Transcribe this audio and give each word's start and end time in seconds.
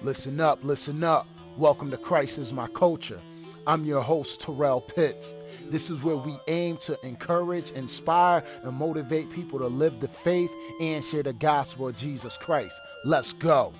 Listen 0.00 0.40
up, 0.40 0.62
listen 0.62 1.02
up. 1.02 1.26
Welcome 1.56 1.90
to 1.90 1.96
Christ 1.96 2.38
is 2.38 2.52
My 2.52 2.68
Culture. 2.68 3.20
I'm 3.66 3.84
your 3.84 4.00
host, 4.00 4.40
Terrell 4.40 4.80
Pitts. 4.80 5.34
This 5.70 5.90
is 5.90 6.04
where 6.04 6.16
we 6.16 6.38
aim 6.46 6.76
to 6.78 6.96
encourage, 7.04 7.72
inspire, 7.72 8.44
and 8.62 8.76
motivate 8.76 9.28
people 9.28 9.58
to 9.58 9.66
live 9.66 9.98
the 9.98 10.06
faith 10.06 10.52
and 10.80 11.02
share 11.02 11.24
the 11.24 11.32
gospel 11.32 11.88
of 11.88 11.96
Jesus 11.96 12.38
Christ. 12.38 12.80
Let's 13.04 13.32
go. 13.32 13.72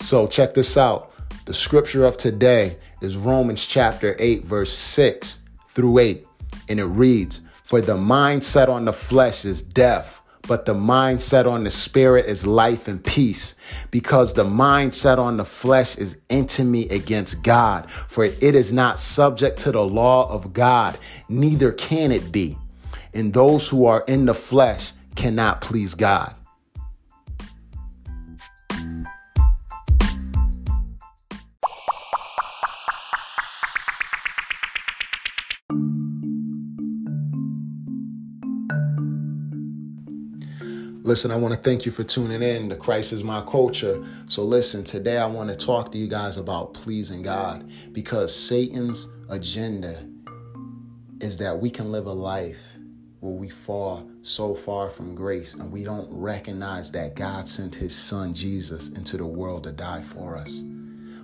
So, 0.00 0.26
check 0.26 0.52
this 0.52 0.76
out. 0.76 1.10
The 1.46 1.54
scripture 1.54 2.04
of 2.04 2.18
today 2.18 2.76
is 3.00 3.16
Romans 3.16 3.66
chapter 3.66 4.14
8, 4.18 4.44
verse 4.44 4.76
6 4.76 5.38
through 5.68 5.98
8 5.98 6.25
and 6.68 6.78
it 6.78 6.84
reads, 6.84 7.40
For 7.64 7.80
the 7.80 7.96
mind 7.96 8.44
set 8.44 8.68
on 8.68 8.84
the 8.84 8.92
flesh 8.92 9.44
is 9.44 9.62
death, 9.62 10.20
but 10.46 10.64
the 10.64 10.74
mind 10.74 11.22
set 11.22 11.46
on 11.46 11.64
the 11.64 11.70
spirit 11.70 12.26
is 12.26 12.46
life 12.46 12.86
and 12.86 13.02
peace. 13.02 13.54
Because 13.90 14.34
the 14.34 14.44
mind 14.44 14.94
set 14.94 15.18
on 15.18 15.36
the 15.36 15.44
flesh 15.44 15.98
is 15.98 16.18
enmity 16.30 16.88
against 16.94 17.42
God, 17.42 17.90
for 18.08 18.24
it 18.24 18.54
is 18.54 18.72
not 18.72 19.00
subject 19.00 19.58
to 19.60 19.72
the 19.72 19.84
law 19.84 20.30
of 20.30 20.52
God, 20.52 20.96
neither 21.28 21.72
can 21.72 22.12
it 22.12 22.30
be. 22.30 22.56
And 23.12 23.34
those 23.34 23.68
who 23.68 23.86
are 23.86 24.04
in 24.06 24.26
the 24.26 24.34
flesh 24.34 24.92
cannot 25.16 25.60
please 25.60 25.94
God. 25.96 26.35
Listen, 41.06 41.30
I 41.30 41.36
want 41.36 41.54
to 41.54 41.60
thank 41.60 41.86
you 41.86 41.92
for 41.92 42.02
tuning 42.02 42.42
in 42.42 42.68
to 42.68 42.74
Christ 42.74 43.12
is 43.12 43.22
My 43.22 43.40
Culture. 43.42 44.04
So, 44.26 44.42
listen, 44.42 44.82
today 44.82 45.18
I 45.18 45.26
want 45.26 45.48
to 45.50 45.56
talk 45.56 45.92
to 45.92 45.98
you 45.98 46.08
guys 46.08 46.36
about 46.36 46.74
pleasing 46.74 47.22
God 47.22 47.70
because 47.92 48.34
Satan's 48.34 49.06
agenda 49.28 50.04
is 51.20 51.38
that 51.38 51.56
we 51.56 51.70
can 51.70 51.92
live 51.92 52.06
a 52.06 52.12
life 52.12 52.60
where 53.20 53.34
we 53.34 53.48
fall 53.48 54.10
so 54.22 54.52
far 54.52 54.90
from 54.90 55.14
grace 55.14 55.54
and 55.54 55.70
we 55.70 55.84
don't 55.84 56.08
recognize 56.10 56.90
that 56.90 57.14
God 57.14 57.48
sent 57.48 57.76
his 57.76 57.94
son 57.94 58.34
Jesus 58.34 58.88
into 58.98 59.16
the 59.16 59.26
world 59.26 59.62
to 59.62 59.70
die 59.70 60.00
for 60.00 60.36
us. 60.36 60.64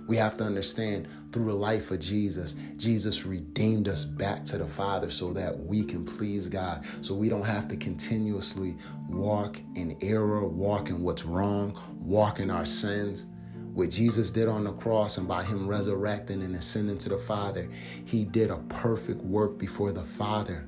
We 0.07 0.17
have 0.17 0.37
to 0.37 0.43
understand 0.43 1.07
through 1.31 1.45
the 1.45 1.53
life 1.53 1.91
of 1.91 1.99
Jesus, 1.99 2.55
Jesus 2.77 3.25
redeemed 3.25 3.87
us 3.87 4.03
back 4.03 4.43
to 4.45 4.57
the 4.57 4.67
Father 4.67 5.09
so 5.09 5.31
that 5.33 5.57
we 5.57 5.83
can 5.83 6.05
please 6.05 6.49
God. 6.49 6.85
So 7.01 7.13
we 7.13 7.29
don't 7.29 7.45
have 7.45 7.67
to 7.69 7.77
continuously 7.77 8.77
walk 9.09 9.57
in 9.75 9.97
error, 10.01 10.45
walk 10.45 10.89
in 10.89 11.01
what's 11.01 11.25
wrong, 11.25 11.79
walk 11.99 12.39
in 12.39 12.49
our 12.49 12.65
sins. 12.65 13.27
What 13.73 13.89
Jesus 13.89 14.29
did 14.29 14.47
on 14.47 14.65
the 14.65 14.73
cross 14.73 15.17
and 15.17 15.27
by 15.27 15.43
him 15.43 15.67
resurrecting 15.67 16.43
and 16.43 16.55
ascending 16.55 16.99
to 16.99 17.09
the 17.09 17.17
Father, 17.17 17.67
he 18.05 18.23
did 18.23 18.51
a 18.51 18.57
perfect 18.69 19.19
work 19.23 19.57
before 19.57 19.91
the 19.91 20.03
Father. 20.03 20.67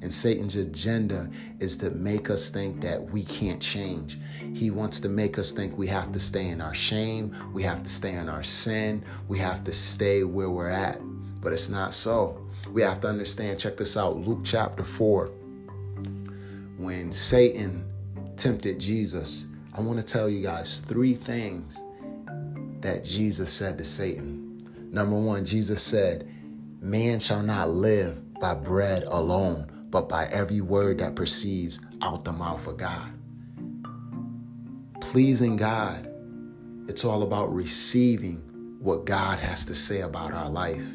And 0.00 0.12
Satan's 0.12 0.56
agenda 0.56 1.28
is 1.58 1.76
to 1.78 1.90
make 1.90 2.30
us 2.30 2.50
think 2.50 2.80
that 2.82 3.02
we 3.02 3.24
can't 3.24 3.60
change. 3.60 4.18
He 4.54 4.70
wants 4.70 5.00
to 5.00 5.08
make 5.08 5.38
us 5.38 5.50
think 5.52 5.76
we 5.76 5.88
have 5.88 6.12
to 6.12 6.20
stay 6.20 6.48
in 6.48 6.60
our 6.60 6.74
shame, 6.74 7.34
we 7.52 7.62
have 7.64 7.82
to 7.82 7.90
stay 7.90 8.12
in 8.12 8.28
our 8.28 8.42
sin, 8.42 9.04
we 9.26 9.38
have 9.38 9.64
to 9.64 9.72
stay 9.72 10.22
where 10.22 10.50
we're 10.50 10.68
at. 10.68 10.98
But 11.40 11.52
it's 11.52 11.68
not 11.68 11.94
so. 11.94 12.44
We 12.72 12.82
have 12.82 13.00
to 13.00 13.08
understand, 13.08 13.58
check 13.58 13.76
this 13.76 13.96
out 13.96 14.18
Luke 14.18 14.40
chapter 14.44 14.84
4. 14.84 15.26
When 16.76 17.10
Satan 17.10 17.84
tempted 18.36 18.78
Jesus, 18.78 19.46
I 19.74 19.80
want 19.80 19.98
to 19.98 20.04
tell 20.04 20.28
you 20.28 20.42
guys 20.42 20.80
three 20.80 21.14
things 21.14 21.80
that 22.80 23.04
Jesus 23.04 23.52
said 23.52 23.78
to 23.78 23.84
Satan. 23.84 24.58
Number 24.92 25.16
one, 25.16 25.44
Jesus 25.44 25.82
said, 25.82 26.28
Man 26.80 27.18
shall 27.20 27.42
not 27.42 27.70
live 27.70 28.34
by 28.40 28.54
bread 28.54 29.02
alone, 29.04 29.77
but 29.90 30.08
by 30.08 30.26
every 30.26 30.60
word 30.60 30.98
that 30.98 31.14
proceeds 31.14 31.80
out 32.02 32.24
the 32.24 32.32
mouth 32.32 32.66
of 32.66 32.76
God. 32.76 33.12
Pleasing 35.00 35.56
God, 35.56 36.08
it's 36.88 37.04
all 37.04 37.22
about 37.22 37.52
receiving 37.54 38.42
what 38.80 39.04
God 39.04 39.38
has 39.38 39.64
to 39.66 39.74
say 39.74 40.02
about 40.02 40.32
our 40.32 40.48
life. 40.48 40.86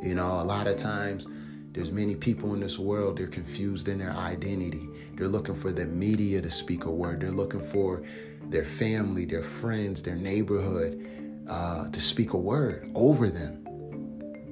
You 0.00 0.14
know, 0.14 0.40
a 0.40 0.44
lot 0.44 0.66
of 0.66 0.76
times 0.76 1.26
there's 1.72 1.90
many 1.90 2.14
people 2.14 2.54
in 2.54 2.60
this 2.60 2.78
world, 2.78 3.18
they're 3.18 3.26
confused 3.26 3.88
in 3.88 3.98
their 3.98 4.12
identity. 4.12 4.88
They're 5.14 5.28
looking 5.28 5.54
for 5.54 5.72
the 5.72 5.86
media 5.86 6.40
to 6.42 6.50
speak 6.50 6.84
a 6.84 6.90
word. 6.90 7.20
They're 7.20 7.30
looking 7.30 7.60
for 7.60 8.02
their 8.48 8.64
family, 8.64 9.24
their 9.24 9.42
friends, 9.42 10.02
their 10.02 10.16
neighborhood 10.16 11.08
uh, 11.48 11.88
to 11.88 12.00
speak 12.00 12.32
a 12.32 12.38
word 12.38 12.90
over 12.94 13.28
them. 13.28 13.64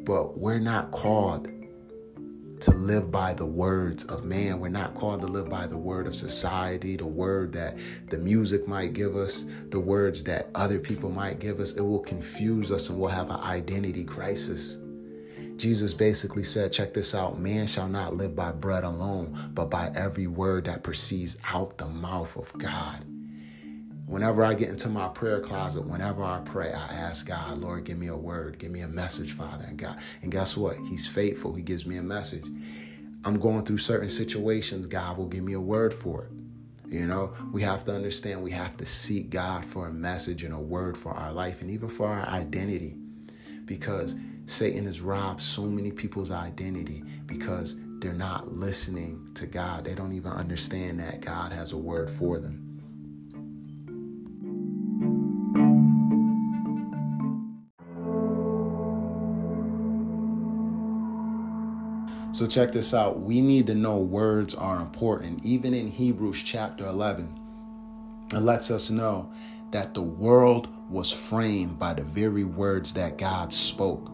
But 0.04 0.38
we're 0.38 0.60
not 0.60 0.91
called 0.92 1.48
to 2.62 2.72
live 2.72 3.10
by 3.10 3.32
the 3.34 3.47
words 3.47 4.04
of 4.04 4.25
man. 4.25 4.60
We're 4.60 4.69
not 4.69 4.94
called 4.94 5.21
to 5.22 5.26
live 5.26 5.48
by 5.48 5.66
the 5.66 5.76
word 5.76 6.06
of 6.06 6.15
society, 6.15 6.97
the 6.97 7.06
word 7.06 7.53
that 7.54 7.76
the 8.09 8.19
music 8.19 8.69
might 8.69 8.93
give 8.93 9.16
us, 9.16 9.44
the 9.71 9.81
words 9.81 10.25
that 10.25 10.50
other 10.54 10.78
people 10.78 11.10
might 11.10 11.38
give 11.38 11.60
us. 11.60 11.75
It 11.75 11.82
will 11.82 12.00
confuse 12.00 12.71
us 12.71 12.88
and 12.88 12.98
we'll 12.98 13.10
have 13.10 13.31
an 13.31 13.41
identity 13.41 14.04
crisis. 14.04 14.78
Jesus 15.56 15.93
basically 15.93 16.44
said, 16.44 16.72
check 16.72 16.94
this 16.94 17.15
out 17.15 17.38
man 17.38 17.66
shall 17.66 17.88
not 17.88 18.16
live 18.16 18.34
by 18.34 18.53
bread 18.53 18.84
alone, 18.84 19.37
but 19.53 19.71
by 19.71 19.91
every 19.94 20.27
word 20.27 20.65
that 20.65 20.82
proceeds 20.82 21.37
out 21.53 21.77
the 21.77 21.87
mouth 21.87 22.37
of 22.37 22.53
God. 22.59 23.04
Whenever 24.10 24.44
I 24.44 24.54
get 24.54 24.71
into 24.71 24.88
my 24.88 25.06
prayer 25.06 25.38
closet, 25.38 25.87
whenever 25.87 26.25
I 26.25 26.41
pray, 26.44 26.72
I 26.72 26.94
ask 26.94 27.28
God, 27.28 27.59
Lord, 27.59 27.84
give 27.84 27.97
me 27.97 28.09
a 28.09 28.16
word, 28.16 28.59
give 28.59 28.72
me 28.72 28.81
a 28.81 28.88
message, 28.88 29.31
Father. 29.31 29.65
And 29.69 29.78
God, 29.78 30.00
and 30.22 30.32
guess 30.32 30.56
what? 30.56 30.75
He's 30.88 31.06
faithful. 31.06 31.54
He 31.54 31.62
gives 31.62 31.87
me 31.87 31.97
a 31.97 32.03
message. 32.03 32.44
I'm 33.25 33.38
going 33.38 33.65
through 33.65 33.78
certain 33.78 34.09
situations, 34.09 34.88
God 34.88 35.16
will 35.16 35.28
give 35.28 35.44
me 35.44 35.53
a 35.53 35.60
word 35.60 35.94
for 35.94 36.25
it. 36.25 36.93
You 36.93 37.06
know, 37.06 37.34
we 37.53 37.62
have 37.62 37.84
to 37.84 37.94
understand 37.94 38.43
we 38.43 38.50
have 38.50 38.76
to 38.78 38.84
seek 38.84 39.31
God 39.31 39.65
for 39.65 39.87
a 39.87 39.93
message 39.93 40.42
and 40.42 40.53
a 40.53 40.59
word 40.59 40.98
for 40.98 41.12
our 41.12 41.32
life 41.32 41.62
and 41.62 41.71
even 41.71 41.88
for 41.88 42.09
our 42.09 42.27
identity. 42.27 42.97
Because 43.65 44.16
Satan 44.47 44.87
has 44.87 45.00
robbed 45.00 45.41
so 45.41 45.62
many 45.62 45.92
people's 45.92 46.32
identity 46.32 47.04
because 47.27 47.77
they're 48.00 48.12
not 48.12 48.53
listening 48.53 49.31
to 49.34 49.47
God. 49.47 49.84
They 49.84 49.94
don't 49.94 50.15
even 50.15 50.32
understand 50.32 50.98
that 50.98 51.21
God 51.21 51.53
has 51.53 51.71
a 51.71 51.78
word 51.78 52.10
for 52.10 52.41
them. 52.41 52.69
So 62.40 62.46
check 62.46 62.72
this 62.72 62.94
out. 62.94 63.20
We 63.20 63.42
need 63.42 63.66
to 63.66 63.74
know 63.74 63.98
words 63.98 64.54
are 64.54 64.80
important. 64.80 65.44
Even 65.44 65.74
in 65.74 65.88
Hebrews 65.88 66.42
chapter 66.42 66.86
11, 66.86 67.38
it 68.32 68.38
lets 68.38 68.70
us 68.70 68.88
know 68.88 69.30
that 69.72 69.92
the 69.92 70.00
world 70.00 70.66
was 70.88 71.12
framed 71.12 71.78
by 71.78 71.92
the 71.92 72.02
very 72.02 72.44
words 72.44 72.94
that 72.94 73.18
God 73.18 73.52
spoke. 73.52 74.10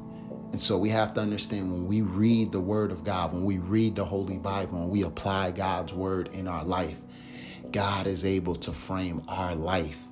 And 0.51 0.61
so 0.61 0.77
we 0.77 0.89
have 0.89 1.15
to 1.15 1.21
understand 1.21 1.71
when 1.71 1.87
we 1.87 2.01
read 2.01 2.51
the 2.51 2.59
word 2.59 2.91
of 2.91 3.05
God, 3.05 3.33
when 3.33 3.45
we 3.45 3.59
read 3.59 3.95
the 3.95 4.05
Holy 4.05 4.39
Bible, 4.39 4.81
when 4.81 4.91
we 4.91 5.05
apply 5.05 5.53
God's 5.53 5.95
word 5.95 6.31
in 6.33 6.49
our 6.49 6.65
life, 6.65 6.97
God 7.71 8.09
is 8.09 8.25
able 8.25 8.57
to 8.57 8.73
frame 8.73 9.23
our 9.29 9.55
life 9.55 10.03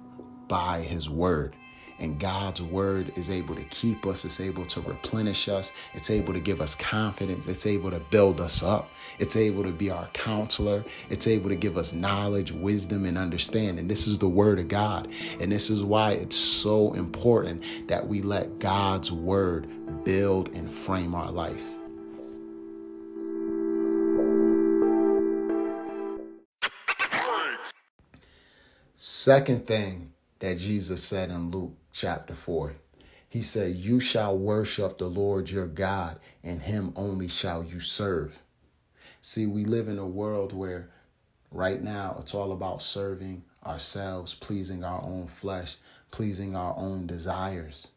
by 0.46 0.82
his 0.82 1.10
word. 1.10 1.56
And 1.98 2.18
God's 2.18 2.60
word 2.60 3.12
is 3.16 3.30
able 3.30 3.54
to 3.54 3.64
keep 3.64 4.06
us, 4.06 4.24
it's 4.24 4.40
able 4.40 4.66
to 4.66 4.80
replenish 4.80 5.48
us, 5.48 5.72
it's 5.92 6.10
able 6.10 6.32
to 6.32 6.40
give 6.40 6.60
us 6.60 6.74
confidence, 6.74 7.46
it's 7.46 7.66
able 7.66 7.90
to 7.90 8.00
build 8.00 8.40
us 8.40 8.62
up, 8.62 8.90
it's 9.18 9.36
able 9.36 9.62
to 9.62 9.72
be 9.72 9.90
our 9.90 10.08
counselor, 10.08 10.84
it's 11.08 11.26
able 11.26 11.48
to 11.48 11.56
give 11.56 11.76
us 11.76 11.92
knowledge, 11.92 12.52
wisdom, 12.52 13.04
and 13.04 13.16
understanding. 13.16 13.86
This 13.86 14.06
is 14.06 14.18
the 14.18 14.28
word 14.28 14.58
of 14.58 14.68
God. 14.68 15.08
And 15.40 15.52
this 15.52 15.70
is 15.70 15.84
why 15.84 16.12
it's 16.12 16.36
so 16.36 16.92
important 16.94 17.62
that 17.88 18.06
we 18.06 18.22
let 18.22 18.58
God's 18.58 19.12
word 19.12 19.68
build 20.04 20.48
and 20.54 20.72
frame 20.72 21.14
our 21.14 21.30
life. 21.30 21.62
Second 28.96 29.66
thing 29.66 30.12
that 30.38 30.58
Jesus 30.58 31.02
said 31.02 31.30
in 31.30 31.50
Luke 31.50 31.76
chapter 31.94 32.34
4. 32.34 32.74
He 33.28 33.40
said, 33.40 33.76
You 33.76 34.00
shall 34.00 34.36
worship 34.36 34.98
the 34.98 35.08
Lord 35.08 35.48
your 35.48 35.68
God, 35.68 36.18
and 36.42 36.60
him 36.60 36.92
only 36.96 37.28
shall 37.28 37.62
you 37.62 37.80
serve. 37.80 38.40
See, 39.22 39.46
we 39.46 39.64
live 39.64 39.88
in 39.88 39.98
a 39.98 40.06
world 40.06 40.52
where 40.52 40.90
right 41.52 41.82
now 41.82 42.16
it's 42.18 42.34
all 42.34 42.52
about 42.52 42.82
serving 42.82 43.44
ourselves, 43.64 44.34
pleasing 44.34 44.84
our 44.84 45.02
own 45.02 45.28
flesh, 45.28 45.76
pleasing 46.10 46.56
our 46.56 46.76
own 46.76 47.06
desires. 47.06 47.88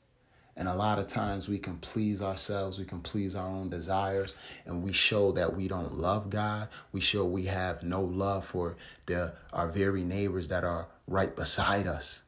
And 0.55 0.67
a 0.67 0.75
lot 0.75 0.99
of 0.99 1.07
times 1.07 1.49
we 1.49 1.59
can 1.59 1.77
please 1.77 2.21
ourselves, 2.21 2.79
we 2.79 2.85
can 2.85 3.01
please 3.01 3.35
our 3.35 3.47
own 3.47 3.69
desires, 3.69 4.35
and 4.65 4.83
we 4.83 4.91
show 4.91 5.31
that 5.33 5.55
we 5.55 5.67
don't 5.67 5.97
love 5.97 6.29
God. 6.29 6.69
We 6.91 7.01
show 7.01 7.25
we 7.25 7.45
have 7.45 7.83
no 7.83 8.01
love 8.01 8.45
for 8.45 8.75
the 9.07 9.33
our 9.53 9.67
very 9.67 10.03
neighbors 10.03 10.47
that 10.49 10.63
are 10.63 10.87
right 11.07 11.35
beside 11.35 11.87
us. 11.87 12.23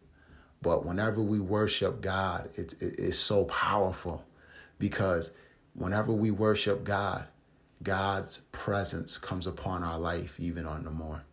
But 0.62 0.86
whenever 0.86 1.22
we 1.22 1.40
worship 1.40 2.02
God, 2.02 2.50
it, 2.56 2.74
it, 2.82 3.00
it's 3.00 3.18
so 3.18 3.46
powerful 3.46 4.26
because 4.78 5.32
whenever 5.74 6.12
we 6.12 6.32
worship 6.32 6.84
God, 6.84 7.28
God's 7.82 8.40
presence 8.52 9.18
comes 9.18 9.48
upon 9.48 9.84
our 9.84 9.98
life 9.98 10.36
even 10.38 10.66
on 10.66 10.84
the 10.84 10.92
more. 10.92 11.24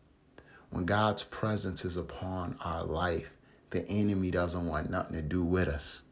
When 0.71 0.85
God's 0.85 1.23
presence 1.25 1.85
is 1.85 1.97
upon 1.97 2.57
our 2.61 2.85
life, 2.85 3.31
the 3.71 3.87
enemy 3.89 4.31
doesn't 4.31 4.67
want 4.67 4.91
nothing 4.91 5.17
to 5.17 5.23
do 5.23 5.43
with 5.43 5.69
us 5.69 6.03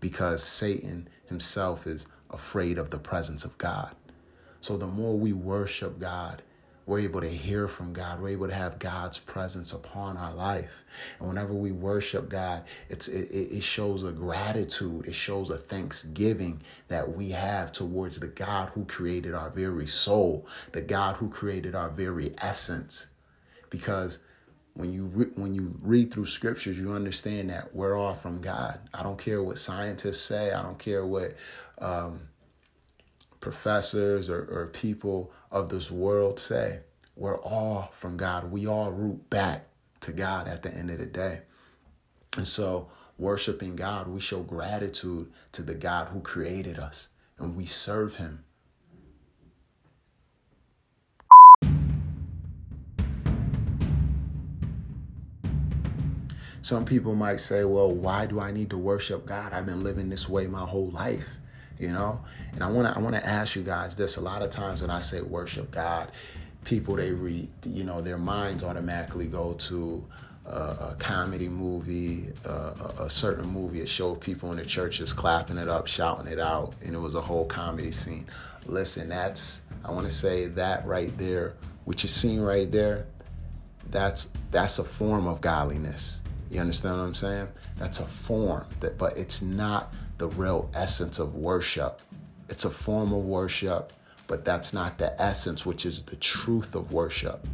because 0.00 0.42
Satan 0.42 1.08
himself 1.26 1.86
is 1.86 2.06
afraid 2.30 2.78
of 2.78 2.90
the 2.90 2.98
presence 2.98 3.44
of 3.44 3.56
God. 3.58 3.94
So 4.60 4.76
the 4.76 4.86
more 4.86 5.16
we 5.16 5.32
worship 5.32 5.98
God, 5.98 6.42
we're 6.86 7.00
able 7.00 7.20
to 7.20 7.28
hear 7.28 7.66
from 7.66 7.92
God. 7.92 8.20
We're 8.20 8.30
able 8.30 8.48
to 8.48 8.54
have 8.54 8.78
God's 8.78 9.18
presence 9.18 9.72
upon 9.72 10.16
our 10.16 10.34
life. 10.34 10.84
And 11.18 11.28
whenever 11.28 11.54
we 11.54 11.72
worship 11.72 12.28
God, 12.28 12.64
it's, 12.90 13.08
it, 13.08 13.30
it 13.30 13.62
shows 13.62 14.04
a 14.04 14.12
gratitude. 14.12 15.06
It 15.06 15.14
shows 15.14 15.50
a 15.50 15.56
thanksgiving 15.58 16.60
that 16.88 17.16
we 17.16 17.30
have 17.30 17.72
towards 17.72 18.20
the 18.20 18.26
God 18.26 18.68
who 18.70 18.84
created 18.84 19.34
our 19.34 19.50
very 19.50 19.86
soul, 19.86 20.46
the 20.72 20.82
God 20.82 21.16
who 21.16 21.28
created 21.28 21.74
our 21.74 21.88
very 21.88 22.34
essence. 22.42 23.08
Because 23.70 24.18
when 24.74 24.92
you 24.92 25.04
re- 25.06 25.30
when 25.36 25.54
you 25.54 25.74
read 25.82 26.12
through 26.12 26.26
scriptures, 26.26 26.78
you 26.78 26.92
understand 26.92 27.50
that 27.50 27.74
we're 27.74 27.96
all 27.96 28.14
from 28.14 28.40
God. 28.40 28.78
I 28.92 29.02
don't 29.02 29.18
care 29.18 29.42
what 29.42 29.58
scientists 29.58 30.20
say. 30.20 30.52
I 30.52 30.62
don't 30.62 30.78
care 30.78 31.06
what 31.06 31.34
um, 31.78 32.20
professors 33.44 34.30
or, 34.30 34.48
or 34.50 34.70
people 34.72 35.30
of 35.50 35.68
this 35.68 35.90
world 35.90 36.40
say. 36.40 36.80
We're 37.14 37.36
all 37.36 37.90
from 37.92 38.16
God. 38.16 38.50
We 38.50 38.66
all 38.66 38.90
root 38.90 39.28
back 39.28 39.66
to 40.00 40.12
God 40.12 40.48
at 40.48 40.62
the 40.62 40.74
end 40.74 40.90
of 40.90 40.98
the 40.98 41.06
day. 41.06 41.42
And 42.38 42.46
so, 42.46 42.88
worshiping 43.18 43.76
God, 43.76 44.08
we 44.08 44.18
show 44.18 44.40
gratitude 44.40 45.30
to 45.52 45.62
the 45.62 45.74
God 45.74 46.08
who 46.08 46.20
created 46.20 46.78
us 46.78 47.10
and 47.38 47.54
we 47.54 47.66
serve 47.66 48.16
him. 48.16 48.44
Some 56.62 56.86
people 56.86 57.14
might 57.14 57.40
say, 57.40 57.64
well, 57.64 57.92
why 57.92 58.24
do 58.24 58.40
I 58.40 58.52
need 58.52 58.70
to 58.70 58.78
worship 58.78 59.26
God? 59.26 59.52
I've 59.52 59.66
been 59.66 59.84
living 59.84 60.08
this 60.08 60.30
way 60.30 60.46
my 60.46 60.64
whole 60.64 60.88
life 60.88 61.36
you 61.78 61.92
know? 61.92 62.20
And 62.52 62.62
i 62.62 62.70
want 62.70 62.92
to 62.92 62.98
i 62.98 63.02
want 63.02 63.14
to 63.14 63.26
ask 63.26 63.56
you 63.56 63.62
guys 63.62 63.96
this. 63.96 64.16
A 64.16 64.20
lot 64.20 64.42
of 64.42 64.50
times 64.50 64.80
when 64.82 64.90
i 64.90 65.00
say 65.00 65.20
worship 65.20 65.70
god 65.70 66.10
people 66.64 66.96
they 66.96 67.10
read 67.10 67.48
you 67.64 67.84
know 67.84 68.00
their 68.00 68.18
minds 68.18 68.64
automatically 68.64 69.26
go 69.26 69.52
to 69.54 70.04
a 70.46 70.94
comedy 70.98 71.48
movie 71.48 72.28
a 72.44 73.08
certain 73.08 73.48
movie 73.48 73.80
it 73.80 73.88
showed 73.88 74.20
people 74.20 74.50
in 74.50 74.58
the 74.58 74.64
churches 74.64 75.12
clapping 75.12 75.56
it 75.58 75.68
up 75.68 75.86
shouting 75.86 76.30
it 76.30 76.38
out 76.38 76.74
and 76.84 76.94
it 76.94 76.98
was 76.98 77.14
a 77.14 77.20
whole 77.20 77.46
comedy 77.46 77.92
scene. 77.92 78.26
Listen 78.66 79.08
that's 79.08 79.62
i 79.84 79.90
want 79.90 80.06
to 80.06 80.12
say 80.12 80.46
that 80.48 80.86
right 80.86 81.16
there 81.18 81.54
which 81.84 82.02
you 82.02 82.08
seen 82.08 82.40
right 82.40 82.70
there 82.70 83.06
that's 83.90 84.30
that's 84.50 84.78
a 84.78 84.84
form 84.84 85.26
of 85.26 85.40
godliness. 85.40 86.20
You 86.50 86.60
understand 86.60 86.98
what 86.98 87.04
i'm 87.04 87.14
saying? 87.14 87.48
That's 87.76 88.00
a 88.00 88.04
form 88.06 88.64
that 88.80 88.98
but 88.98 89.16
it's 89.18 89.42
not 89.42 89.92
the 90.18 90.28
real 90.28 90.70
essence 90.74 91.18
of 91.18 91.34
worship. 91.34 92.00
It's 92.48 92.64
a 92.64 92.70
form 92.70 93.12
of 93.12 93.24
worship, 93.24 93.92
but 94.26 94.44
that's 94.44 94.72
not 94.72 94.98
the 94.98 95.20
essence, 95.20 95.66
which 95.66 95.84
is 95.84 96.02
the 96.02 96.16
truth 96.16 96.74
of 96.74 96.92
worship. 96.92 97.46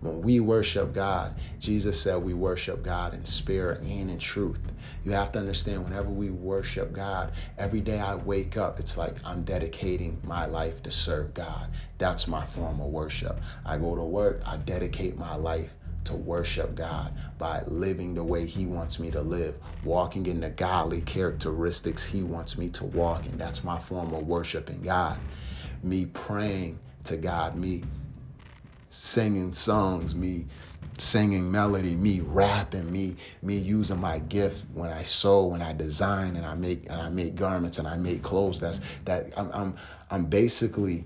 When 0.00 0.22
we 0.22 0.40
worship 0.40 0.92
God, 0.92 1.34
Jesus 1.58 2.00
said 2.00 2.22
we 2.22 2.34
worship 2.34 2.82
God 2.82 3.14
in 3.14 3.24
spirit 3.24 3.80
and 3.80 4.10
in 4.10 4.18
truth. 4.18 4.60
You 5.04 5.12
have 5.12 5.32
to 5.32 5.38
understand 5.38 5.84
whenever 5.84 6.10
we 6.10 6.30
worship 6.30 6.92
God, 6.92 7.32
every 7.58 7.80
day 7.80 7.98
I 7.98 8.14
wake 8.14 8.56
up, 8.56 8.78
it's 8.78 8.98
like 8.98 9.14
I'm 9.24 9.42
dedicating 9.42 10.18
my 10.22 10.46
life 10.46 10.82
to 10.82 10.90
serve 10.90 11.34
God. 11.34 11.70
That's 11.98 12.28
my 12.28 12.44
form 12.44 12.80
of 12.80 12.88
worship. 12.88 13.40
I 13.64 13.78
go 13.78 13.96
to 13.96 14.02
work, 14.02 14.42
I 14.44 14.58
dedicate 14.58 15.16
my 15.16 15.34
life 15.34 15.72
to 16.06 16.16
worship 16.16 16.74
God 16.74 17.12
by 17.38 17.62
living 17.66 18.14
the 18.14 18.24
way 18.24 18.46
He 18.46 18.66
wants 18.66 18.98
me 18.98 19.10
to 19.10 19.20
live, 19.20 19.54
walking 19.84 20.26
in 20.26 20.40
the 20.40 20.50
godly 20.50 21.02
characteristics 21.02 22.04
He 22.04 22.22
wants 22.22 22.56
me 22.56 22.68
to 22.70 22.84
walk 22.84 23.26
in. 23.26 23.36
That's 23.38 23.62
my 23.62 23.78
form 23.78 24.14
of 24.14 24.26
worshiping 24.26 24.82
God. 24.82 25.18
Me 25.82 26.06
praying 26.06 26.78
to 27.04 27.16
God, 27.16 27.56
me 27.56 27.84
singing 28.88 29.52
songs, 29.52 30.14
me 30.14 30.46
singing 30.98 31.50
melody, 31.50 31.94
me 31.94 32.20
rapping, 32.20 32.90
me 32.90 33.16
me 33.42 33.56
using 33.56 34.00
my 34.00 34.18
gift 34.20 34.64
when 34.72 34.90
I 34.90 35.02
sew, 35.02 35.46
when 35.46 35.62
I 35.62 35.72
design, 35.72 36.36
and 36.36 36.46
I 36.46 36.54
make 36.54 36.84
and 36.88 37.00
I 37.00 37.08
make 37.08 37.34
garments 37.34 37.78
and 37.78 37.86
I 37.86 37.96
make 37.96 38.22
clothes. 38.22 38.60
That's 38.60 38.80
that 39.04 39.26
I'm 39.36 39.50
I'm 39.52 39.74
I'm 40.10 40.24
basically 40.26 41.04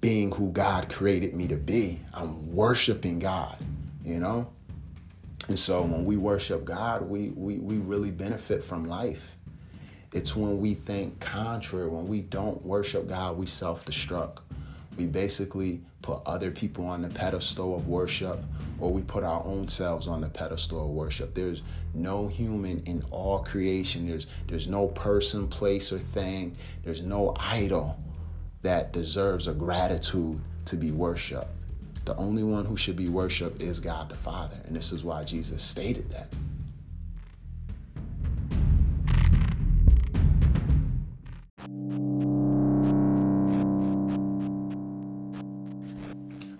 being 0.00 0.30
who 0.32 0.50
God 0.52 0.88
created 0.90 1.34
me 1.34 1.48
to 1.48 1.56
be. 1.56 2.00
I'm 2.14 2.54
worshiping 2.54 3.18
God 3.18 3.56
you 4.04 4.18
know? 4.20 4.50
And 5.48 5.58
so 5.58 5.82
when 5.82 6.04
we 6.04 6.16
worship 6.16 6.64
God, 6.64 7.02
we, 7.02 7.30
we, 7.30 7.58
we 7.58 7.76
really 7.78 8.10
benefit 8.10 8.62
from 8.62 8.86
life. 8.86 9.36
It's 10.12 10.34
when 10.34 10.60
we 10.60 10.74
think 10.74 11.20
contrary, 11.20 11.88
when 11.88 12.08
we 12.08 12.20
don't 12.20 12.64
worship 12.64 13.08
God, 13.08 13.36
we 13.36 13.46
self 13.46 13.84
destruct. 13.84 14.38
We 14.96 15.06
basically 15.06 15.80
put 16.02 16.20
other 16.26 16.50
people 16.50 16.86
on 16.86 17.02
the 17.02 17.08
pedestal 17.08 17.76
of 17.76 17.88
worship, 17.88 18.42
or 18.80 18.90
we 18.90 19.02
put 19.02 19.24
our 19.24 19.44
own 19.44 19.68
selves 19.68 20.08
on 20.08 20.20
the 20.20 20.28
pedestal 20.28 20.82
of 20.84 20.90
worship. 20.90 21.34
There's 21.34 21.62
no 21.94 22.26
human 22.26 22.82
in 22.84 23.04
all 23.10 23.40
creation. 23.40 24.08
There's, 24.08 24.26
there's 24.48 24.68
no 24.68 24.88
person, 24.88 25.48
place, 25.48 25.92
or 25.92 25.98
thing. 25.98 26.56
There's 26.84 27.02
no 27.02 27.34
idol 27.38 27.98
that 28.62 28.92
deserves 28.92 29.46
a 29.46 29.52
gratitude 29.52 30.40
to 30.66 30.76
be 30.76 30.90
worshiped. 30.90 31.48
The 32.04 32.16
only 32.16 32.42
one 32.42 32.64
who 32.64 32.76
should 32.76 32.96
be 32.96 33.08
worshiped 33.08 33.62
is 33.62 33.80
God 33.80 34.08
the 34.08 34.16
Father. 34.16 34.56
And 34.66 34.74
this 34.74 34.92
is 34.92 35.04
why 35.04 35.22
Jesus 35.24 35.62
stated 35.62 36.10
that. 36.10 36.28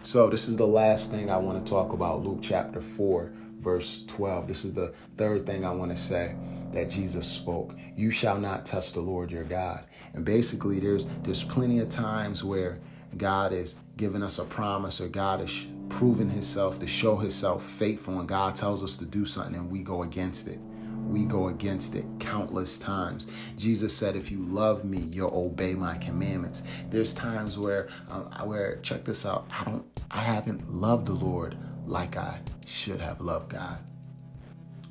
So, 0.08 0.30
this 0.30 0.48
is 0.48 0.56
the 0.56 0.66
last 0.66 1.10
thing 1.10 1.30
I 1.30 1.36
want 1.36 1.62
to 1.62 1.70
talk 1.70 1.92
about 1.92 2.24
Luke 2.24 2.38
chapter 2.40 2.80
4, 2.80 3.30
verse 3.58 4.04
12. 4.06 4.48
This 4.48 4.64
is 4.64 4.72
the 4.72 4.94
third 5.18 5.44
thing 5.44 5.66
I 5.66 5.70
want 5.70 5.90
to 5.90 5.96
say 5.98 6.34
that 6.72 6.88
Jesus 6.88 7.26
spoke. 7.26 7.74
You 7.94 8.10
shall 8.10 8.38
not 8.38 8.64
test 8.64 8.94
the 8.94 9.00
Lord 9.00 9.30
your 9.30 9.44
God. 9.44 9.84
And 10.14 10.24
basically 10.24 10.80
there's 10.80 11.04
there's 11.22 11.44
plenty 11.44 11.80
of 11.80 11.88
times 11.88 12.42
where 12.42 12.78
God 13.16 13.52
is 13.52 13.76
giving 13.96 14.22
us 14.22 14.38
a 14.38 14.44
promise 14.44 15.00
or 15.00 15.08
God 15.08 15.40
is 15.40 15.66
proving 15.88 16.30
himself 16.30 16.78
to 16.78 16.86
show 16.86 17.16
himself 17.16 17.64
faithful 17.64 18.18
and 18.20 18.28
God 18.28 18.54
tells 18.54 18.82
us 18.84 18.96
to 18.96 19.04
do 19.04 19.24
something 19.24 19.56
and 19.56 19.70
we 19.70 19.82
go 19.82 20.02
against 20.02 20.48
it. 20.48 20.60
We 21.08 21.24
go 21.24 21.48
against 21.48 21.94
it 21.94 22.04
countless 22.18 22.78
times. 22.78 23.28
Jesus 23.56 23.96
said, 23.96 24.14
"If 24.14 24.30
you 24.30 24.44
love 24.44 24.84
me, 24.84 24.98
you'll 24.98 25.34
obey 25.34 25.74
my 25.74 25.96
commandments." 25.96 26.62
There's 26.90 27.14
times 27.14 27.56
where, 27.58 27.88
um, 28.10 28.24
where 28.46 28.76
check 28.82 29.06
this 29.06 29.24
out. 29.24 29.46
I 29.50 29.64
don't, 29.64 29.84
I 30.10 30.18
haven't 30.18 30.70
loved 30.70 31.06
the 31.06 31.14
Lord 31.14 31.56
like 31.86 32.18
I 32.18 32.40
should 32.66 33.00
have 33.00 33.22
loved 33.22 33.48
God. 33.48 33.78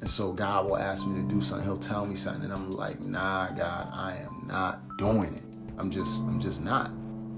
And 0.01 0.09
so 0.09 0.33
God 0.33 0.65
will 0.65 0.77
ask 0.77 1.05
me 1.05 1.21
to 1.21 1.27
do 1.27 1.39
something. 1.39 1.67
He'll 1.67 1.77
tell 1.77 2.07
me 2.07 2.15
something, 2.15 2.45
and 2.45 2.53
I'm 2.53 2.71
like, 2.71 2.99
"Nah, 2.99 3.49
God, 3.49 3.87
I 3.93 4.15
am 4.15 4.47
not 4.47 4.97
doing 4.97 5.35
it. 5.35 5.43
I'm 5.77 5.91
just, 5.91 6.17
I'm 6.21 6.39
just 6.39 6.63
not." 6.63 6.91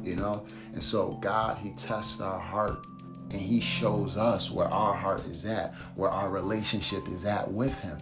You 0.03 0.15
know? 0.15 0.45
And 0.73 0.83
so 0.83 1.17
God, 1.21 1.57
He 1.57 1.71
tests 1.71 2.21
our 2.21 2.39
heart 2.39 2.85
and 3.31 3.39
He 3.39 3.59
shows 3.59 4.17
us 4.17 4.51
where 4.51 4.67
our 4.67 4.93
heart 4.93 5.25
is 5.25 5.45
at, 5.45 5.75
where 5.95 6.09
our 6.09 6.29
relationship 6.29 7.07
is 7.09 7.25
at 7.25 7.49
with 7.51 7.77
Him. 7.79 7.97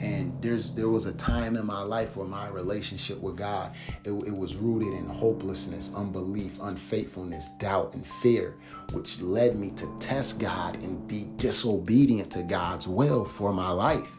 And 0.00 0.40
there's 0.40 0.72
there 0.72 0.88
was 0.88 1.04
a 1.04 1.12
time 1.12 1.56
in 1.56 1.66
my 1.66 1.82
life 1.82 2.16
where 2.16 2.26
my 2.26 2.48
relationship 2.48 3.20
with 3.20 3.36
God 3.36 3.72
it, 4.04 4.10
it 4.10 4.34
was 4.34 4.56
rooted 4.56 4.94
in 4.94 5.06
hopelessness, 5.06 5.92
unbelief, 5.94 6.58
unfaithfulness, 6.62 7.50
doubt, 7.58 7.92
and 7.92 8.06
fear, 8.06 8.56
which 8.92 9.20
led 9.20 9.56
me 9.56 9.70
to 9.72 9.94
test 10.00 10.40
God 10.40 10.82
and 10.82 11.06
be 11.06 11.28
disobedient 11.36 12.30
to 12.32 12.42
God's 12.42 12.88
will 12.88 13.26
for 13.26 13.52
my 13.52 13.68
life. 13.68 14.10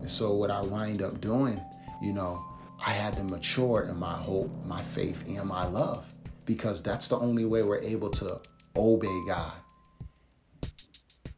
And 0.00 0.08
so 0.08 0.32
what 0.32 0.50
I 0.50 0.60
wind 0.62 1.02
up 1.02 1.20
doing, 1.20 1.60
you 2.00 2.14
know, 2.14 2.42
I 2.86 2.90
had 2.90 3.14
to 3.14 3.24
mature 3.24 3.84
in 3.88 3.96
my 3.98 4.12
hope, 4.12 4.50
my 4.66 4.82
faith, 4.82 5.24
and 5.26 5.48
my 5.48 5.64
love 5.64 6.04
because 6.44 6.82
that's 6.82 7.08
the 7.08 7.18
only 7.18 7.46
way 7.46 7.62
we're 7.62 7.80
able 7.80 8.10
to 8.10 8.40
obey 8.76 9.22
God. 9.26 9.54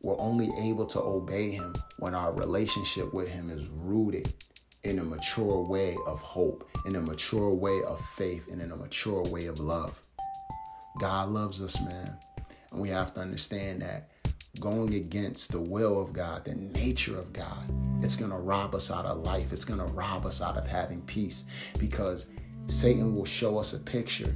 We're 0.00 0.18
only 0.18 0.50
able 0.68 0.86
to 0.86 1.00
obey 1.00 1.50
Him 1.50 1.74
when 2.00 2.16
our 2.16 2.32
relationship 2.32 3.14
with 3.14 3.28
Him 3.28 3.50
is 3.50 3.64
rooted 3.68 4.32
in 4.82 4.98
a 4.98 5.04
mature 5.04 5.62
way 5.62 5.96
of 6.06 6.20
hope, 6.20 6.68
in 6.84 6.96
a 6.96 7.00
mature 7.00 7.54
way 7.54 7.80
of 7.86 8.00
faith, 8.00 8.48
and 8.50 8.60
in 8.60 8.72
a 8.72 8.76
mature 8.76 9.22
way 9.22 9.46
of 9.46 9.60
love. 9.60 10.02
God 10.98 11.28
loves 11.28 11.62
us, 11.62 11.80
man. 11.80 12.16
And 12.72 12.80
we 12.80 12.88
have 12.88 13.14
to 13.14 13.20
understand 13.20 13.82
that 13.82 14.10
going 14.60 14.94
against 14.94 15.52
the 15.52 15.60
will 15.60 16.00
of 16.00 16.12
God, 16.12 16.44
the 16.44 16.54
nature 16.54 17.18
of 17.18 17.32
God, 17.32 17.64
it's 18.02 18.16
going 18.16 18.30
to 18.30 18.36
rob 18.36 18.74
us 18.74 18.90
out 18.90 19.06
of 19.06 19.18
life. 19.18 19.52
It's 19.52 19.64
going 19.64 19.80
to 19.80 19.86
rob 19.86 20.26
us 20.26 20.42
out 20.42 20.56
of 20.56 20.66
having 20.66 21.00
peace 21.02 21.44
because 21.78 22.26
Satan 22.66 23.14
will 23.14 23.24
show 23.24 23.58
us 23.58 23.72
a 23.72 23.78
picture 23.78 24.34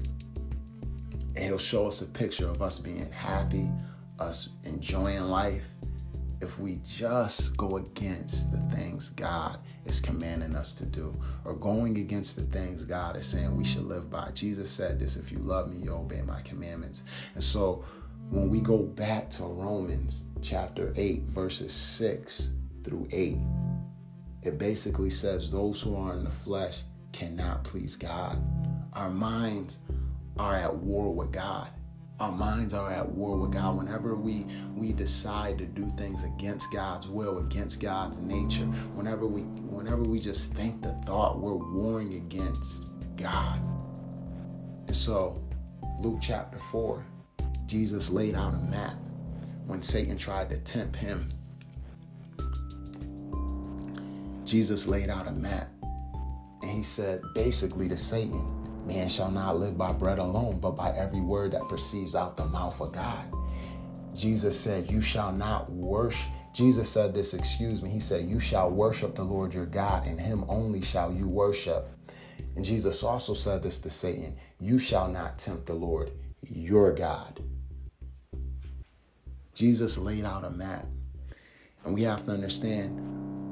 and 1.36 1.44
he'll 1.44 1.58
show 1.58 1.86
us 1.86 2.02
a 2.02 2.06
picture 2.06 2.48
of 2.48 2.62
us 2.62 2.78
being 2.78 3.10
happy, 3.10 3.70
us 4.18 4.50
enjoying 4.64 5.22
life, 5.22 5.68
if 6.40 6.58
we 6.58 6.80
just 6.86 7.56
go 7.56 7.76
against 7.76 8.50
the 8.50 8.58
things 8.74 9.10
God 9.10 9.58
is 9.84 10.00
commanding 10.00 10.56
us 10.56 10.72
to 10.74 10.86
do, 10.86 11.14
or 11.44 11.54
going 11.54 11.98
against 11.98 12.36
the 12.36 12.42
things 12.42 12.84
God 12.84 13.16
is 13.16 13.26
saying 13.26 13.54
we 13.56 13.64
should 13.64 13.84
live 13.84 14.10
by. 14.10 14.30
Jesus 14.32 14.70
said 14.70 14.98
this 14.98 15.16
if 15.16 15.30
you 15.30 15.38
love 15.38 15.70
me, 15.70 15.76
you 15.76 15.92
obey 15.92 16.22
my 16.22 16.40
commandments. 16.42 17.02
And 17.34 17.44
so 17.44 17.84
when 18.28 18.50
we 18.50 18.60
go 18.60 18.78
back 18.78 19.30
to 19.30 19.44
Romans 19.44 20.22
chapter 20.42 20.92
8, 20.96 21.22
verses 21.22 21.72
6 21.72 22.50
through 22.84 23.08
8, 23.10 23.38
it 24.42 24.58
basically 24.58 25.10
says 25.10 25.50
those 25.50 25.80
who 25.80 25.96
are 25.96 26.14
in 26.14 26.24
the 26.24 26.30
flesh 26.30 26.82
cannot 27.12 27.64
please 27.64 27.96
God. 27.96 28.42
Our 28.92 29.10
minds 29.10 29.78
are 30.38 30.54
at 30.54 30.74
war 30.74 31.12
with 31.12 31.32
God 31.32 31.68
our 32.20 32.30
minds 32.30 32.74
are 32.74 32.92
at 32.92 33.08
war 33.08 33.38
with 33.38 33.52
God. 33.52 33.78
Whenever 33.78 34.14
we 34.14 34.46
we 34.76 34.92
decide 34.92 35.56
to 35.58 35.64
do 35.64 35.90
things 35.96 36.22
against 36.22 36.70
God's 36.70 37.08
will, 37.08 37.38
against 37.38 37.80
God's 37.80 38.20
nature, 38.20 38.66
whenever 38.94 39.26
we 39.26 39.40
whenever 39.40 40.02
we 40.02 40.20
just 40.20 40.52
think 40.52 40.82
the 40.82 40.92
thought, 41.06 41.40
we're 41.40 41.54
warring 41.54 42.14
against 42.14 42.88
God. 43.16 43.58
And 44.86 44.94
so, 44.94 45.42
Luke 45.98 46.18
chapter 46.20 46.58
4, 46.58 47.02
Jesus 47.70 48.10
laid 48.10 48.34
out 48.34 48.52
a 48.52 48.58
map 48.68 48.96
when 49.68 49.80
Satan 49.80 50.18
tried 50.18 50.50
to 50.50 50.58
tempt 50.58 50.96
him. 50.96 51.30
Jesus 54.44 54.88
laid 54.88 55.08
out 55.08 55.28
a 55.28 55.30
map 55.30 55.68
and 56.62 56.70
he 56.72 56.82
said 56.82 57.22
basically 57.32 57.88
to 57.88 57.96
Satan, 57.96 58.44
Man 58.88 59.08
shall 59.08 59.30
not 59.30 59.60
live 59.60 59.78
by 59.78 59.92
bread 59.92 60.18
alone, 60.18 60.58
but 60.58 60.72
by 60.72 60.90
every 60.96 61.20
word 61.20 61.52
that 61.52 61.68
proceeds 61.68 62.16
out 62.16 62.36
the 62.36 62.46
mouth 62.46 62.80
of 62.80 62.90
God. 62.90 63.24
Jesus 64.16 64.58
said, 64.58 64.90
You 64.90 65.00
shall 65.00 65.30
not 65.30 65.70
worship. 65.70 66.28
Jesus 66.52 66.90
said 66.90 67.14
this, 67.14 67.34
excuse 67.34 67.82
me. 67.82 67.90
He 67.90 68.00
said, 68.00 68.28
You 68.28 68.40
shall 68.40 68.68
worship 68.68 69.14
the 69.14 69.22
Lord 69.22 69.54
your 69.54 69.66
God, 69.66 70.08
and 70.08 70.18
him 70.18 70.44
only 70.48 70.82
shall 70.82 71.12
you 71.12 71.28
worship. 71.28 71.88
And 72.56 72.64
Jesus 72.64 73.04
also 73.04 73.32
said 73.32 73.62
this 73.62 73.78
to 73.82 73.90
Satan 73.90 74.34
You 74.58 74.76
shall 74.76 75.06
not 75.06 75.38
tempt 75.38 75.66
the 75.66 75.74
Lord 75.74 76.10
your 76.42 76.92
God. 76.92 77.40
Jesus 79.60 79.98
laid 79.98 80.24
out 80.24 80.42
a 80.42 80.48
map. 80.48 80.86
And 81.84 81.92
we 81.92 82.02
have 82.04 82.24
to 82.24 82.32
understand 82.32 82.96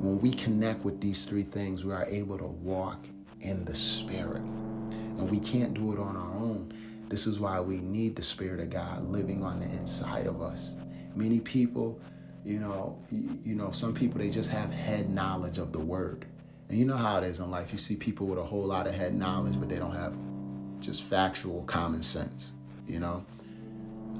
when 0.02 0.18
we 0.22 0.30
connect 0.30 0.82
with 0.82 1.02
these 1.02 1.26
three 1.26 1.42
things, 1.42 1.84
we 1.84 1.92
are 1.92 2.06
able 2.06 2.38
to 2.38 2.46
walk 2.46 3.04
in 3.42 3.62
the 3.66 3.74
Spirit 3.74 4.40
and 4.40 5.30
we 5.30 5.38
can't 5.38 5.74
do 5.74 5.92
it 5.92 5.98
on 5.98 6.16
our 6.16 6.34
own. 6.34 6.72
This 7.10 7.26
is 7.26 7.38
why 7.38 7.60
we 7.60 7.76
need 7.76 8.16
the 8.16 8.22
Spirit 8.22 8.58
of 8.58 8.70
God 8.70 9.06
living 9.10 9.44
on 9.44 9.60
the 9.60 9.66
inside 9.66 10.26
of 10.26 10.40
us. 10.40 10.76
Many 11.14 11.40
people, 11.40 12.00
you 12.42 12.58
know, 12.58 12.98
you, 13.10 13.54
know, 13.54 13.70
some 13.70 13.92
people 13.92 14.18
they 14.18 14.30
just 14.30 14.50
have 14.50 14.72
head 14.72 15.10
knowledge 15.10 15.58
of 15.58 15.72
the 15.72 15.78
word. 15.78 16.24
And 16.70 16.78
you 16.78 16.86
know 16.86 16.96
how 16.96 17.18
it 17.18 17.24
is 17.24 17.40
in 17.40 17.50
life. 17.50 17.70
You 17.70 17.76
see 17.76 17.96
people 17.96 18.26
with 18.26 18.38
a 18.38 18.44
whole 18.44 18.64
lot 18.64 18.86
of 18.86 18.94
head 18.94 19.14
knowledge, 19.14 19.60
but 19.60 19.68
they 19.68 19.78
don't 19.78 19.94
have 19.94 20.16
just 20.80 21.02
factual 21.02 21.64
common 21.64 22.02
sense, 22.02 22.54
you 22.86 22.98
know? 22.98 23.26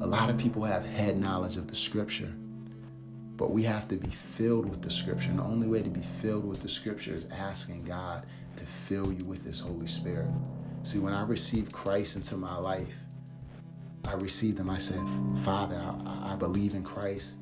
A 0.00 0.07
lot 0.07 0.31
of 0.31 0.38
people 0.38 0.62
have 0.62 0.87
head 0.87 1.19
knowledge 1.19 1.57
of 1.57 1.67
the 1.67 1.75
scripture, 1.75 2.33
but 3.37 3.50
we 3.50 3.64
have 3.64 3.88
to 3.88 3.97
be 3.97 4.11
filled 4.11 4.69
with 4.69 4.81
the 4.81 4.90
scripture. 4.90 5.31
And 5.31 5.40
the 5.40 5.45
only 5.45 5.67
way 5.67 5.83
to 5.83 5.90
be 5.90 6.02
filled 6.02 6.45
with 6.45 6.62
the 6.62 6.69
scripture 6.69 7.14
is 7.14 7.26
asking 7.33 7.83
God 7.83 8.25
to 8.57 8.64
fill 8.64 9.12
you 9.12 9.25
with 9.25 9.45
his 9.45 9.59
Holy 9.59 9.88
Spirit. 9.88 10.28
See, 10.85 11.00
when 11.00 11.12
I 11.12 11.23
received 11.23 11.73
Christ 11.73 12.14
into 12.14 12.37
my 12.37 12.57
life, 12.57 12.95
I 14.07 14.12
received 14.12 14.61
him. 14.61 14.71
I 14.71 14.78
said, 14.78 15.05
Father, 15.43 15.76
I, 15.76 16.33
I 16.33 16.37
believe 16.37 16.75
in 16.75 16.85
Christ. 16.85 17.35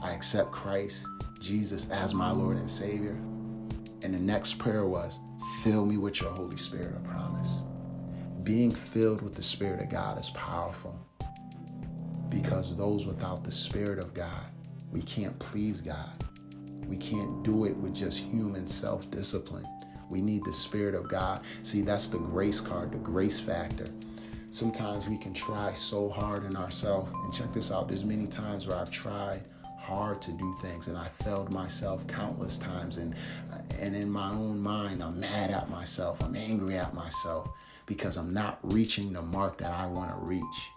I 0.00 0.12
accept 0.12 0.52
Christ, 0.52 1.04
Jesus, 1.40 1.90
as 1.90 2.14
my 2.14 2.30
Lord 2.30 2.58
and 2.58 2.70
Savior. 2.70 3.16
And 4.02 4.14
the 4.14 4.20
next 4.20 4.54
prayer 4.54 4.86
was, 4.86 5.18
Fill 5.64 5.84
me 5.84 5.96
with 5.96 6.20
your 6.20 6.30
Holy 6.30 6.58
Spirit, 6.58 6.94
I 6.96 7.08
promise. 7.08 7.62
Being 8.44 8.70
filled 8.70 9.20
with 9.20 9.34
the 9.34 9.42
Spirit 9.42 9.80
of 9.80 9.90
God 9.90 10.20
is 10.20 10.30
powerful 10.30 10.96
because 12.54 12.76
those 12.76 13.04
without 13.04 13.42
the 13.42 13.50
Spirit 13.50 13.98
of 13.98 14.14
God, 14.14 14.44
we 14.92 15.02
can't 15.02 15.36
please 15.40 15.80
God. 15.80 16.24
We 16.86 16.96
can't 16.96 17.42
do 17.42 17.64
it 17.64 17.76
with 17.76 17.92
just 17.92 18.20
human 18.20 18.68
self 18.68 19.10
discipline. 19.10 19.66
We 20.08 20.20
need 20.20 20.44
the 20.44 20.52
Spirit 20.52 20.94
of 20.94 21.08
God. 21.08 21.40
See, 21.64 21.80
that's 21.80 22.06
the 22.06 22.18
grace 22.18 22.60
card, 22.60 22.92
the 22.92 22.98
grace 22.98 23.40
factor. 23.40 23.88
Sometimes 24.52 25.08
we 25.08 25.18
can 25.18 25.34
try 25.34 25.72
so 25.72 26.08
hard 26.08 26.44
in 26.44 26.54
ourselves. 26.54 27.10
And 27.24 27.32
check 27.32 27.52
this 27.52 27.72
out 27.72 27.88
there's 27.88 28.04
many 28.04 28.28
times 28.28 28.68
where 28.68 28.76
I've 28.76 28.90
tried 28.92 29.42
hard 29.76 30.22
to 30.22 30.30
do 30.30 30.54
things 30.62 30.86
and 30.86 30.96
I 30.96 31.08
failed 31.08 31.52
myself 31.52 32.06
countless 32.06 32.56
times 32.56 32.96
and 32.96 33.14
and 33.78 33.94
in 33.94 34.10
my 34.10 34.30
own 34.30 34.58
mind 34.58 35.02
I'm 35.02 35.20
mad 35.20 35.50
at 35.50 35.68
myself 35.68 36.22
I'm 36.22 36.34
angry 36.34 36.78
at 36.78 36.94
myself 36.94 37.50
because 37.84 38.16
I'm 38.16 38.32
not 38.32 38.60
reaching 38.72 39.12
the 39.12 39.20
mark 39.20 39.58
that 39.58 39.72
I 39.72 39.84
want 39.86 40.08
to 40.08 40.16
reach 40.16 40.70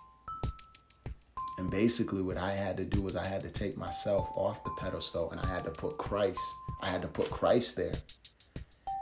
and 1.57 1.69
basically 1.71 2.21
what 2.21 2.37
I 2.37 2.51
had 2.51 2.77
to 2.77 2.83
do 2.85 3.01
was 3.01 3.15
I 3.15 3.25
had 3.25 3.41
to 3.41 3.49
take 3.49 3.77
myself 3.77 4.29
off 4.35 4.63
the 4.63 4.71
pedestal 4.77 5.31
and 5.31 5.39
I 5.39 5.47
had 5.47 5.65
to 5.65 5.71
put 5.71 5.97
Christ 5.97 6.39
I 6.81 6.89
had 6.89 7.01
to 7.01 7.07
put 7.07 7.29
Christ 7.29 7.75
there 7.75 7.93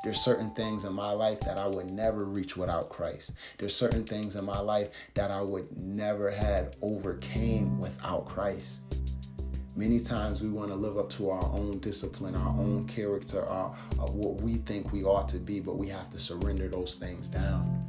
there's 0.06 0.22
certain 0.22 0.52
things 0.52 0.86
in 0.86 0.94
my 0.94 1.14
life 1.14 1.40
that 1.40 1.58
I 1.58 1.66
would 1.66 1.90
never 1.90 2.26
reach 2.26 2.56
without 2.56 2.90
Christ. 2.90 3.32
There's 3.58 3.76
certain 3.76 4.04
things 4.04 4.36
in 4.36 4.46
my 4.46 4.60
life 4.60 4.90
that 5.16 5.32
I 5.32 5.42
would 5.42 5.76
never 5.76 6.30
had 6.30 6.76
overcame 6.84 7.80
without 7.80 8.28
Christ. 8.28 8.82
Many 9.76 10.00
times 10.00 10.44
we 10.44 10.50
want 10.50 10.70
to 10.70 10.76
live 10.76 11.00
up 11.00 11.10
to 11.14 11.32
our 11.32 11.44
own 11.46 11.80
discipline, 11.80 12.36
our 12.36 12.50
own 12.50 12.88
character, 12.88 13.48
our, 13.48 13.76
our, 13.98 14.08
what 14.12 14.42
we 14.42 14.58
think 14.58 14.94
we 14.94 15.04
ought 15.04 15.28
to 15.30 15.40
be, 15.40 15.60
but 15.60 15.76
we 15.76 15.88
have 15.88 16.12
to 16.12 16.20
surrender 16.20 16.68
those 16.68 16.98
things 16.98 17.28
down. 17.28 17.84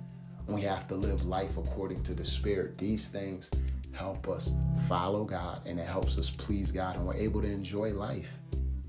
We 0.47 0.63
have 0.63 0.89
to 0.89 0.95
live 0.95 1.27
life 1.27 1.59
according 1.59 2.03
to 2.05 2.15
the 2.15 2.25
Spirit. 2.25 2.79
These 2.79 3.09
things 3.09 3.51
help 3.97 4.29
us 4.29 4.53
follow 4.87 5.25
God 5.25 5.61
and 5.67 5.79
it 5.79 5.87
helps 5.87 6.19
us 6.19 6.31
please 6.31 6.71
God, 6.71 6.97
and 6.97 7.07
we're 7.07 7.15
able 7.15 7.41
to 7.43 7.49
enjoy 7.49 7.93
life 7.93 8.29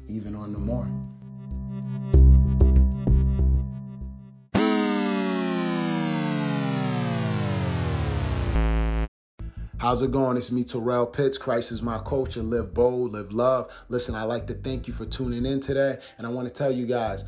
even 0.08 0.36
on 0.36 0.52
the 0.52 0.60
more. 0.60 0.88
How's 9.80 10.02
it 10.02 10.12
going? 10.12 10.36
It's 10.36 10.52
me, 10.52 10.64
Terrell 10.64 11.06
Pitts. 11.06 11.38
Christ 11.38 11.72
is 11.72 11.82
my 11.82 12.00
culture. 12.00 12.42
Live 12.42 12.74
bold, 12.74 13.14
live 13.14 13.32
love. 13.32 13.72
Listen, 13.88 14.16
I 14.16 14.24
like 14.24 14.48
to 14.48 14.54
thank 14.54 14.88
you 14.88 14.94
for 14.94 15.06
tuning 15.06 15.46
in 15.46 15.62
today. 15.62 16.00
And 16.18 16.28
I 16.28 16.30
want 16.30 16.48
to 16.48 16.54
tell 16.54 16.72
you 16.72 16.86
guys, 16.86 17.24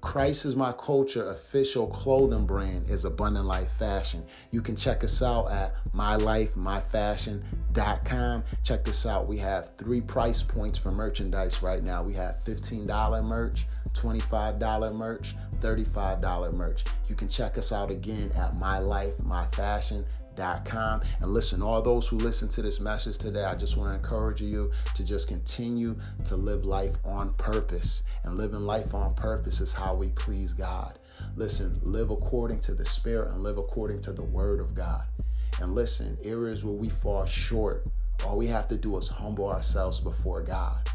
Christ 0.00 0.46
is 0.46 0.56
my 0.56 0.72
culture 0.72 1.30
official 1.30 1.86
clothing 1.86 2.46
brand 2.46 2.88
is 2.88 3.04
Abundant 3.04 3.44
Life 3.44 3.72
Fashion. 3.72 4.24
You 4.50 4.62
can 4.62 4.74
check 4.74 5.04
us 5.04 5.20
out 5.22 5.50
at 5.50 5.74
mylifemyfashion.com. 5.94 8.44
Check 8.64 8.84
this 8.84 9.04
out. 9.04 9.28
We 9.28 9.36
have 9.38 9.76
three 9.76 10.00
price 10.00 10.42
points 10.42 10.78
for 10.78 10.90
merchandise 10.90 11.62
right 11.62 11.84
now. 11.84 12.02
We 12.02 12.14
have 12.14 12.42
$15 12.44 13.22
merch, 13.24 13.66
$25 13.92 14.94
merch, 14.94 15.36
$35 15.60 16.54
merch. 16.54 16.84
You 17.08 17.14
can 17.14 17.28
check 17.28 17.58
us 17.58 17.72
out 17.72 17.90
again 17.90 18.32
at 18.34 18.54
mylifemyfashion.com 18.54 20.06
Com. 20.64 21.02
And 21.20 21.32
listen, 21.32 21.62
all 21.62 21.82
those 21.82 22.08
who 22.08 22.16
listen 22.16 22.48
to 22.50 22.62
this 22.62 22.80
message 22.80 23.18
today, 23.18 23.44
I 23.44 23.54
just 23.54 23.76
want 23.76 23.90
to 23.90 23.94
encourage 23.94 24.40
you 24.40 24.70
to 24.94 25.04
just 25.04 25.28
continue 25.28 25.98
to 26.24 26.36
live 26.36 26.64
life 26.64 26.96
on 27.04 27.34
purpose. 27.34 28.04
And 28.24 28.36
living 28.36 28.60
life 28.60 28.94
on 28.94 29.14
purpose 29.14 29.60
is 29.60 29.74
how 29.74 29.94
we 29.94 30.08
please 30.08 30.52
God. 30.52 30.98
Listen, 31.36 31.78
live 31.82 32.10
according 32.10 32.60
to 32.60 32.74
the 32.74 32.86
Spirit 32.86 33.32
and 33.32 33.42
live 33.42 33.58
according 33.58 34.00
to 34.02 34.12
the 34.12 34.22
Word 34.22 34.60
of 34.60 34.74
God. 34.74 35.04
And 35.60 35.74
listen, 35.74 36.16
areas 36.24 36.64
where 36.64 36.74
we 36.74 36.88
fall 36.88 37.26
short, 37.26 37.86
all 38.24 38.38
we 38.38 38.46
have 38.46 38.68
to 38.68 38.76
do 38.76 38.96
is 38.96 39.08
humble 39.08 39.48
ourselves 39.48 40.00
before 40.00 40.42
God 40.42 40.88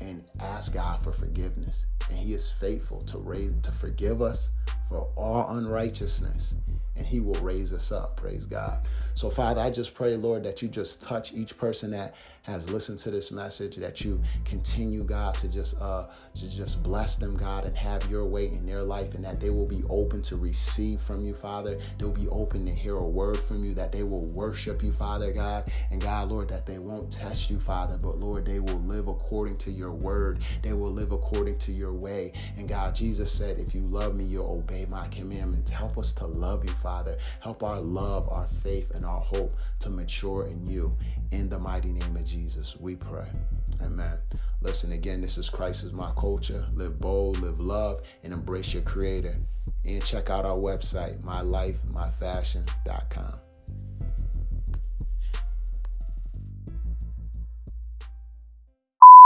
and 0.00 0.24
ask 0.40 0.72
God 0.72 1.02
for 1.02 1.12
forgiveness. 1.12 1.86
And 2.08 2.18
He 2.18 2.32
is 2.32 2.50
faithful 2.50 3.02
to 3.02 3.18
raise, 3.18 3.52
to 3.62 3.72
forgive 3.72 4.22
us 4.22 4.50
for 4.88 5.08
all 5.16 5.56
unrighteousness 5.56 6.54
and 6.98 7.06
he 7.06 7.20
will 7.20 7.40
raise 7.40 7.72
us 7.72 7.92
up. 7.92 8.16
Praise 8.16 8.44
God. 8.44 8.80
So, 9.14 9.30
Father, 9.30 9.60
I 9.60 9.70
just 9.70 9.94
pray, 9.94 10.16
Lord, 10.16 10.42
that 10.44 10.62
you 10.62 10.68
just 10.68 11.02
touch 11.02 11.32
each 11.32 11.56
person 11.56 11.92
that 11.92 12.14
has 12.42 12.70
listened 12.70 12.98
to 12.98 13.10
this 13.10 13.30
message, 13.30 13.76
that 13.76 14.04
you 14.04 14.20
continue, 14.44 15.04
God, 15.04 15.34
to 15.34 15.48
just 15.48 15.80
uh 15.80 16.06
to 16.34 16.48
just 16.48 16.82
bless 16.82 17.16
them, 17.16 17.36
God, 17.36 17.64
and 17.64 17.76
have 17.76 18.08
your 18.10 18.24
way 18.24 18.46
in 18.46 18.64
their 18.64 18.82
life, 18.82 19.14
and 19.14 19.24
that 19.24 19.40
they 19.40 19.50
will 19.50 19.66
be 19.66 19.82
open 19.88 20.22
to 20.22 20.36
receive 20.36 21.00
from 21.00 21.24
you, 21.24 21.34
Father. 21.34 21.78
They'll 21.98 22.10
be 22.10 22.28
open 22.28 22.64
to 22.66 22.72
hear 22.72 22.96
a 22.96 23.04
word 23.04 23.38
from 23.38 23.64
you, 23.64 23.74
that 23.74 23.92
they 23.92 24.02
will 24.02 24.24
worship 24.26 24.82
you, 24.82 24.92
Father 24.92 25.32
God. 25.32 25.70
And 25.90 26.00
God, 26.00 26.30
Lord, 26.30 26.48
that 26.48 26.64
they 26.64 26.78
won't 26.78 27.10
test 27.10 27.50
you, 27.50 27.58
Father, 27.60 27.98
but 28.00 28.18
Lord, 28.18 28.44
they 28.46 28.60
will 28.60 28.80
live 28.80 29.08
according 29.08 29.56
to 29.58 29.70
your 29.70 29.92
word. 29.92 30.38
They 30.62 30.72
will 30.72 30.92
live 30.92 31.12
according 31.12 31.58
to 31.58 31.72
your 31.72 31.92
way. 31.92 32.32
And 32.56 32.68
God, 32.68 32.94
Jesus 32.94 33.30
said, 33.30 33.58
if 33.58 33.74
you 33.74 33.82
love 33.82 34.14
me, 34.14 34.24
you'll 34.24 34.46
obey 34.78 34.90
my 34.90 35.08
commandments. 35.08 35.70
Help 35.70 35.98
us 35.98 36.12
to 36.14 36.26
love 36.26 36.64
you, 36.64 36.70
Father. 36.70 37.18
Help 37.40 37.62
our 37.62 37.80
love, 37.80 38.28
our 38.30 38.46
faith, 38.62 38.92
and 38.94 39.04
our 39.04 39.20
hope 39.20 39.54
to 39.80 39.90
mature 39.90 40.46
in 40.46 40.66
you. 40.66 40.96
In 41.30 41.48
the 41.48 41.58
mighty 41.58 41.92
name 41.92 42.16
of 42.16 42.24
Jesus, 42.24 42.76
we 42.78 42.96
pray. 42.96 43.28
Amen. 43.82 44.16
Listen, 44.60 44.92
again, 44.92 45.20
this 45.20 45.38
is 45.38 45.50
Christ 45.50 45.84
is 45.84 45.92
my 45.92 46.12
culture. 46.16 46.64
Live 46.74 46.98
bold, 46.98 47.40
live 47.40 47.60
love, 47.60 48.02
and 48.24 48.32
embrace 48.32 48.72
your 48.72 48.82
creator. 48.82 49.36
And 49.84 50.04
check 50.04 50.30
out 50.30 50.44
our 50.44 50.56
website, 50.56 51.22
mylifemyfashion.com. 51.22 53.47